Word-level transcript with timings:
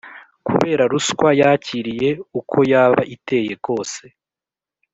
kubera 0.47 0.83
ruswa 0.91 1.29
yakiriye 1.41 2.09
uko 2.39 2.57
yaba 2.71 3.01
iteye 3.15 3.53
kose, 3.65 4.03